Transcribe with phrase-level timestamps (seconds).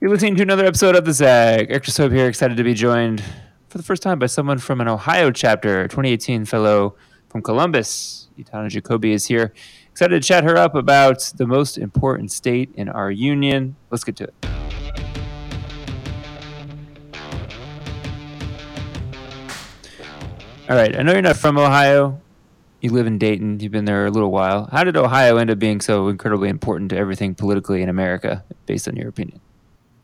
[0.00, 1.70] You're listening to another episode of The Zag.
[1.70, 3.22] Extra Soap here, excited to be joined
[3.68, 6.94] for the first time by someone from an Ohio chapter, 2018 fellow
[7.28, 8.28] from Columbus.
[8.38, 9.52] Etana Jacobi is here.
[9.90, 13.76] Excited to chat her up about the most important state in our union.
[13.90, 14.34] Let's get to it.
[20.70, 22.22] All right, I know you're not from Ohio.
[22.80, 23.60] You live in Dayton.
[23.60, 24.66] You've been there a little while.
[24.72, 28.88] How did Ohio end up being so incredibly important to everything politically in America, based
[28.88, 29.42] on your opinion?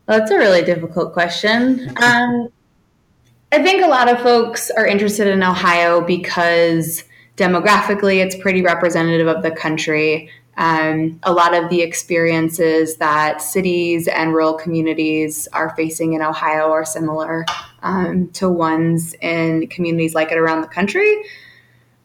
[0.07, 1.91] That's a really difficult question.
[2.01, 2.49] Um,
[3.51, 7.03] I think a lot of folks are interested in Ohio because
[7.35, 10.29] demographically it's pretty representative of the country.
[10.57, 16.71] Um, a lot of the experiences that cities and rural communities are facing in Ohio
[16.71, 17.45] are similar
[17.83, 21.23] um, to ones in communities like it around the country.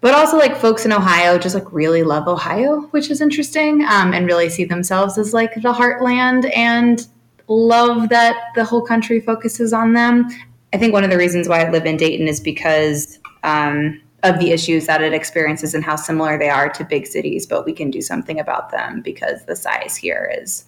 [0.00, 4.12] But also, like folks in Ohio just like really love Ohio, which is interesting, um,
[4.12, 7.06] and really see themselves as like the heartland and
[7.52, 10.28] love that the whole country focuses on them.
[10.72, 14.38] I think one of the reasons why I live in Dayton is because um, of
[14.38, 17.72] the issues that it experiences and how similar they are to big cities, but we
[17.72, 20.64] can do something about them because the size here is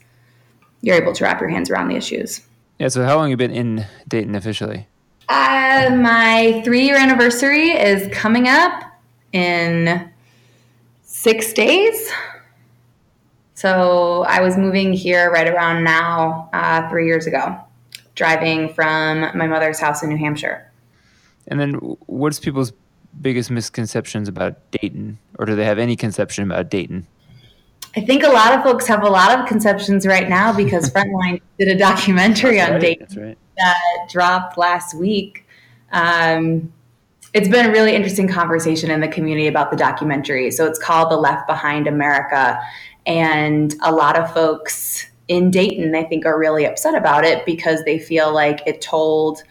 [0.82, 2.42] you're able to wrap your hands around the issues.
[2.78, 2.88] Yeah.
[2.88, 4.86] So, how long have you been in Dayton officially?
[5.28, 8.82] Uh, my three year anniversary is coming up
[9.32, 10.10] in
[11.02, 12.10] six days.
[13.54, 17.56] So I was moving here right around now, uh, three years ago,
[18.14, 20.70] driving from my mother's house in New Hampshire.
[21.46, 21.74] And then,
[22.06, 22.72] what's people's
[23.20, 27.06] biggest misconceptions about Dayton, or do they have any conception about Dayton?
[27.96, 31.40] I think a lot of folks have a lot of conceptions right now because Frontline
[31.58, 33.38] did a documentary That's on right, Dayton right.
[33.56, 35.46] that dropped last week.
[35.92, 36.72] Um,
[37.34, 40.50] it's been a really interesting conversation in the community about the documentary.
[40.50, 42.60] So it's called The Left Behind America.
[43.06, 47.82] And a lot of folks in Dayton, I think, are really upset about it because
[47.84, 49.42] they feel like it told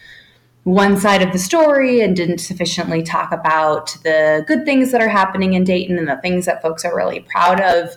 [0.63, 5.09] one side of the story and didn't sufficiently talk about the good things that are
[5.09, 7.95] happening in Dayton and the things that folks are really proud of.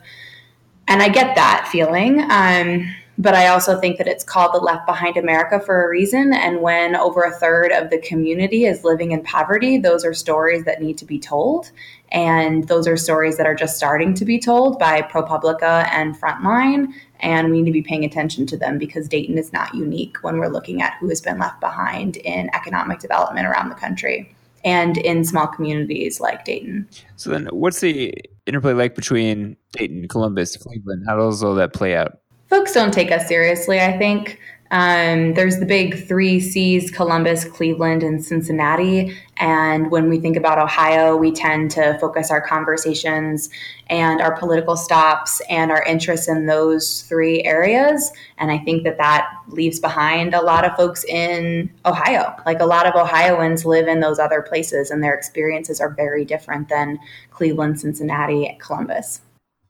[0.88, 2.20] And I get that feeling.
[2.30, 6.34] Um, but I also think that it's called the Left Behind America for a reason.
[6.34, 10.64] And when over a third of the community is living in poverty, those are stories
[10.64, 11.70] that need to be told.
[12.12, 16.92] And those are stories that are just starting to be told by ProPublica and Frontline.
[17.20, 20.38] And we need to be paying attention to them because Dayton is not unique when
[20.38, 24.98] we're looking at who has been left behind in economic development around the country and
[24.98, 26.88] in small communities like Dayton.
[27.16, 28.12] So then, what's the
[28.46, 31.04] interplay like between Dayton, Columbus, Cleveland?
[31.08, 32.18] How does all that play out?
[32.48, 34.38] Folks don't take us seriously, I think.
[34.70, 39.16] Um, there's the big three C's Columbus, Cleveland, and Cincinnati.
[39.36, 43.48] And when we think about Ohio, we tend to focus our conversations
[43.88, 48.10] and our political stops and our interests in those three areas.
[48.38, 52.34] And I think that that leaves behind a lot of folks in Ohio.
[52.44, 56.24] Like a lot of Ohioans live in those other places, and their experiences are very
[56.24, 56.98] different than
[57.30, 59.20] Cleveland, Cincinnati, Columbus.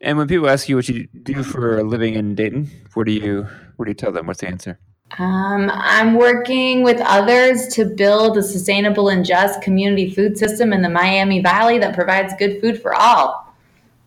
[0.01, 3.13] And when people ask you what you do for a living in Dayton, what do
[3.13, 3.47] you
[3.77, 4.27] what do you tell them?
[4.27, 4.79] What's the answer?
[5.19, 10.83] Um, I'm working with others to build a sustainable and just community food system in
[10.83, 13.55] the Miami Valley that provides good food for all.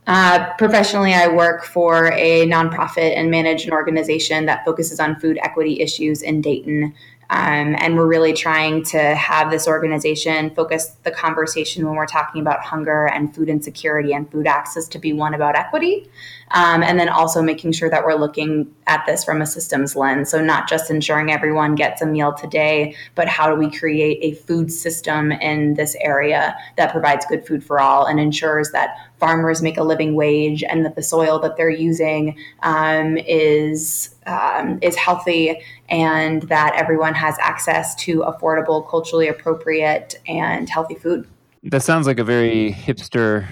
[0.08, 5.40] Uh, professionally, I work for a nonprofit and manage an organization that focuses on food
[5.42, 6.94] equity issues in Dayton.
[7.32, 12.42] Um, and we're really trying to have this organization focus the conversation when we're talking
[12.42, 16.10] about hunger and food insecurity and food access to be one about equity.
[16.52, 20.32] Um, and then also making sure that we're looking at this from a systems lens.
[20.32, 24.36] So, not just ensuring everyone gets a meal today, but how do we create a
[24.42, 29.62] food system in this area that provides good food for all and ensures that farmers
[29.62, 34.96] make a living wage and that the soil that they're using um, is um, is
[34.96, 35.60] healthy
[35.90, 41.28] and that everyone has access to affordable, culturally appropriate, and healthy food.
[41.64, 43.48] That sounds like a very hipster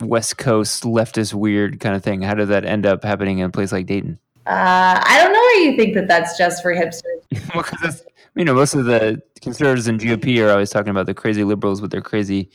[0.00, 2.22] West Coast leftist weird kind of thing.
[2.22, 4.18] How did that end up happening in a place like Dayton?
[4.46, 7.04] Uh, I don't know why you think that that's just for hipsters.
[7.54, 8.04] well, because
[8.34, 11.80] you know most of the conservatives and GOP are always talking about the crazy liberals
[11.80, 12.50] with their crazy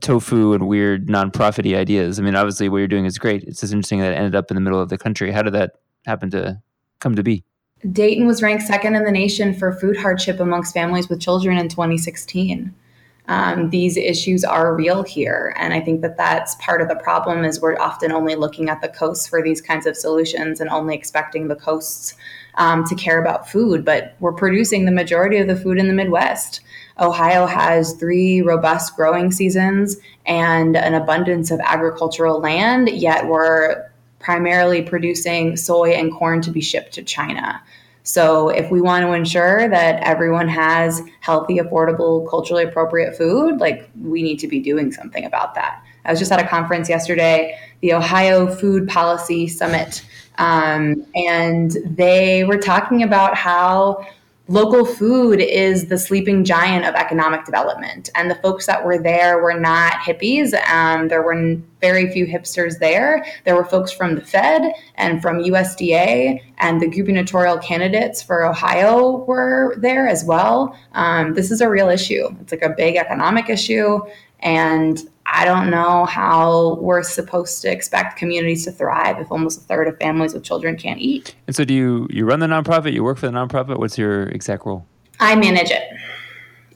[0.00, 2.18] tofu and weird non-profity ideas.
[2.18, 3.44] I mean, obviously, what you're doing is great.
[3.44, 5.30] It's just interesting that it ended up in the middle of the country.
[5.30, 5.72] How did that
[6.06, 6.60] happen to
[7.00, 7.42] come to be?
[7.90, 11.68] Dayton was ranked second in the nation for food hardship amongst families with children in
[11.68, 12.74] 2016
[13.30, 17.44] um, these issues are real here and i think that that's part of the problem
[17.44, 20.94] is we're often only looking at the coasts for these kinds of solutions and only
[20.94, 22.14] expecting the coasts
[22.56, 25.94] um, to care about food but we're producing the majority of the food in the
[25.94, 26.60] midwest
[26.98, 29.96] ohio has three robust growing seasons
[30.26, 33.89] and an abundance of agricultural land yet we're
[34.20, 37.60] primarily producing soy and corn to be shipped to china
[38.02, 43.90] So, if we want to ensure that everyone has healthy, affordable, culturally appropriate food, like
[44.00, 45.82] we need to be doing something about that.
[46.06, 50.02] I was just at a conference yesterday, the Ohio Food Policy Summit,
[50.38, 54.06] um, and they were talking about how
[54.50, 58.10] local food is the sleeping giant of economic development.
[58.16, 60.52] And the folks that were there were not hippies.
[60.68, 63.24] Um, there were very few hipsters there.
[63.44, 69.18] There were folks from the Fed and from USDA, and the gubernatorial candidates for Ohio
[69.18, 70.76] were there as well.
[70.94, 72.28] Um, this is a real issue.
[72.40, 74.00] It's like a big economic issue.
[74.40, 75.00] And
[75.32, 79.86] I don't know how we're supposed to expect communities to thrive if almost a third
[79.86, 81.34] of families with children can't eat.
[81.46, 82.92] And so, do you you run the nonprofit?
[82.92, 83.78] You work for the nonprofit?
[83.78, 84.86] What's your exact role?
[85.20, 85.82] I manage it.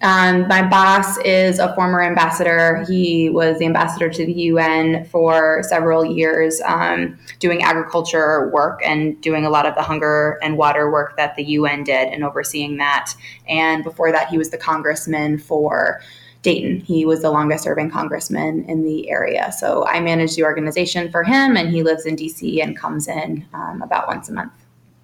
[0.03, 2.85] Um, my boss is a former ambassador.
[2.87, 9.19] He was the ambassador to the UN for several years, um, doing agriculture work and
[9.23, 12.77] doing a lot of the hunger and water work that the UN did and overseeing
[12.77, 13.15] that.
[13.49, 16.03] And before that, he was the congressman for
[16.45, 16.81] Dayton.
[16.81, 19.51] He was the longest serving congressman in the area.
[19.51, 23.45] So I manage the organization for him, and he lives in DC and comes in
[23.53, 24.53] um, about once a month.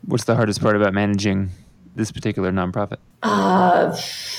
[0.06, 1.50] What's the hardest part about managing
[1.96, 2.98] this particular nonprofit?
[3.22, 3.96] Uh,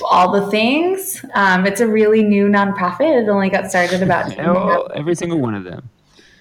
[0.10, 1.26] all the things.
[1.34, 3.24] Um, it's a really new nonprofit.
[3.24, 5.90] It only got started about oh, every single one of them.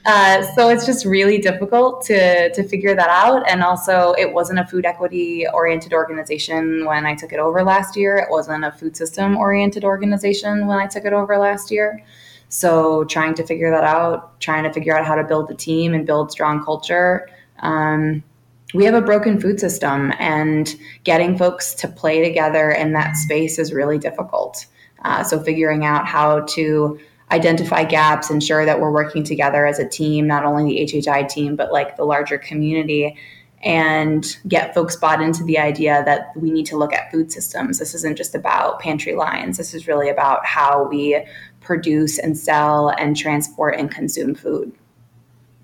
[0.06, 3.49] Uh, so it's just really difficult to to figure that out.
[3.50, 7.97] And also, it wasn't a food equity oriented organization when I took it over last
[7.97, 8.17] year.
[8.17, 12.02] It wasn't a food system oriented organization when I took it over last year.
[12.49, 15.94] So trying to figure that out, trying to figure out how to build a team
[15.94, 17.29] and build strong culture.
[17.61, 18.25] Um,
[18.73, 20.75] we have a broken food system, and
[21.05, 24.67] getting folks to play together in that space is really difficult.
[25.05, 26.99] Uh, so figuring out how to
[27.32, 31.56] identify gaps, ensure that we're working together as a team, not only the HHI team,
[31.56, 33.17] but like the larger community,
[33.62, 37.79] and get folks bought into the idea that we need to look at food systems.
[37.79, 41.25] This isn't just about pantry lines, this is really about how we
[41.61, 44.73] produce and sell and transport and consume food.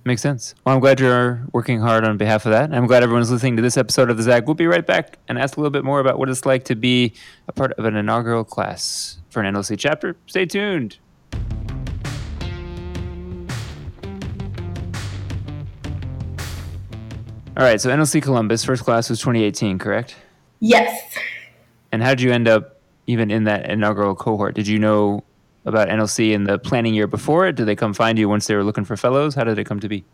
[0.04, 0.54] Makes sense.
[0.64, 2.66] Well, I'm glad you're working hard on behalf of that.
[2.66, 4.46] And I'm glad everyone's listening to this episode of the Zag.
[4.46, 6.76] We'll be right back and ask a little bit more about what it's like to
[6.76, 7.12] be
[7.48, 10.16] a part of an inaugural class for an NLC chapter.
[10.26, 10.98] Stay tuned.
[17.56, 20.14] All right, so NLC Columbus first class was 2018, correct?
[20.60, 21.16] Yes.
[21.90, 24.54] And how did you end up even in that inaugural cohort?
[24.54, 25.24] Did you know
[25.64, 27.56] about NLC in the planning year before it?
[27.56, 29.34] Did they come find you once they were looking for fellows?
[29.34, 30.04] How did it come to be?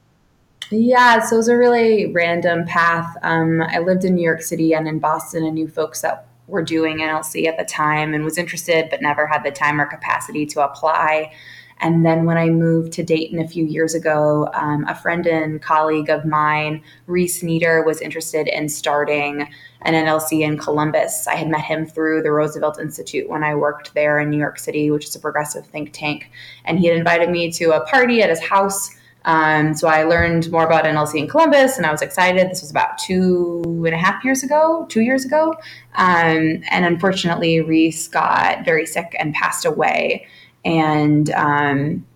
[0.71, 3.17] Yeah, so it was a really random path.
[3.23, 6.63] Um, I lived in New York City and in Boston and knew folks that were
[6.63, 10.47] doing NLC at the time and was interested but never had the time or capacity
[10.47, 11.33] to apply.
[11.83, 15.61] And then when I moved to Dayton a few years ago, um, a friend and
[15.61, 19.49] colleague of mine, Reese Nieder, was interested in starting
[19.83, 21.27] an NLC in Columbus.
[21.27, 24.61] I had met him through the Roosevelt Institute when I worked there in New York
[24.61, 26.31] City, which is a progressive think tank.
[26.65, 28.89] And he had invited me to a party at his house.
[29.25, 32.49] Um, so I learned more about NLC in Columbus, and I was excited.
[32.49, 35.55] This was about two and a half years ago, two years ago.
[35.95, 40.29] Um, and unfortunately, Reese got very sick and passed away
[40.65, 42.07] and um,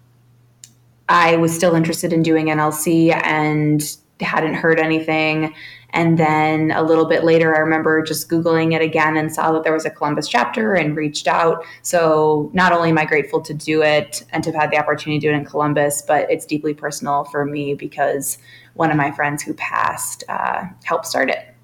[1.08, 3.82] I was still interested in doing NLC and
[4.20, 5.54] hadn't heard anything.
[5.90, 9.62] And then a little bit later, I remember just Googling it again and saw that
[9.62, 11.64] there was a Columbus chapter and reached out.
[11.82, 15.20] So not only am I grateful to do it and to have had the opportunity
[15.20, 18.38] to do it in Columbus, but it's deeply personal for me because
[18.74, 21.54] one of my friends who passed uh, helped start it.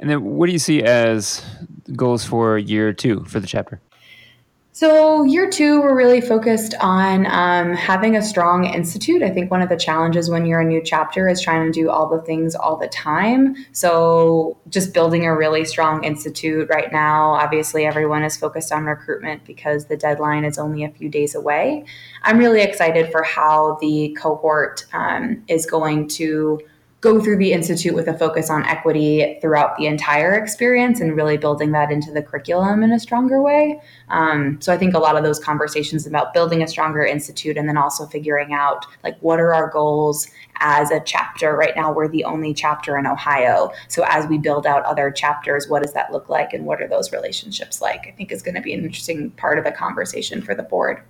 [0.00, 1.44] And then what do you see as
[1.94, 3.80] goals for year two for the chapter?
[4.78, 9.24] So, year two, we're really focused on um, having a strong institute.
[9.24, 11.90] I think one of the challenges when you're a new chapter is trying to do
[11.90, 13.56] all the things all the time.
[13.72, 17.30] So, just building a really strong institute right now.
[17.32, 21.84] Obviously, everyone is focused on recruitment because the deadline is only a few days away.
[22.22, 26.60] I'm really excited for how the cohort um, is going to
[27.00, 31.36] go through the institute with a focus on equity throughout the entire experience and really
[31.36, 33.80] building that into the curriculum in a stronger way.
[34.08, 37.68] Um, so I think a lot of those conversations about building a stronger institute and
[37.68, 40.26] then also figuring out like what are our goals
[40.56, 41.56] as a chapter.
[41.56, 43.70] Right now, we're the only chapter in Ohio.
[43.86, 46.88] So as we build out other chapters, what does that look like and what are
[46.88, 48.08] those relationships like?
[48.08, 51.00] I think is going to be an interesting part of the conversation for the board.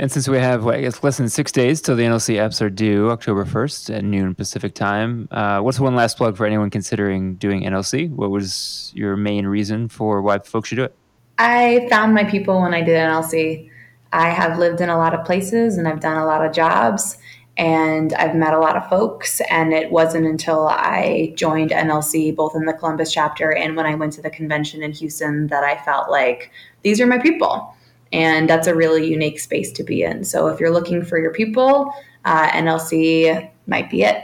[0.00, 3.44] And since we have, less than six days till the NLC apps are due, October
[3.44, 8.08] 1st at noon Pacific time, uh, what's one last plug for anyone considering doing NLC?
[8.08, 10.94] What was your main reason for why folks should do it?
[11.38, 13.70] I found my people when I did NLC.
[14.12, 17.18] I have lived in a lot of places and I've done a lot of jobs.
[17.56, 19.40] and I've met a lot of folks.
[19.50, 23.96] And it wasn't until I joined NLC, both in the Columbus chapter and when I
[23.96, 26.52] went to the convention in Houston, that I felt like
[26.82, 27.74] these are my people.
[28.12, 30.24] And that's a really unique space to be in.
[30.24, 31.92] So if you're looking for your people,
[32.24, 34.22] uh, NLC might be it.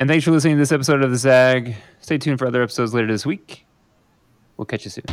[0.00, 1.74] And thanks for listening to this episode of The Zag.
[2.00, 3.66] Stay tuned for other episodes later this week.
[4.56, 5.04] We'll catch you soon.